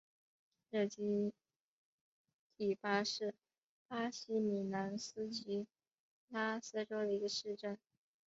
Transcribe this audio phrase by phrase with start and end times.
[0.71, 1.31] 热基
[2.57, 3.35] 蒂巴是
[3.87, 5.67] 巴西米纳斯吉
[6.29, 7.77] 拉斯州的一个市镇。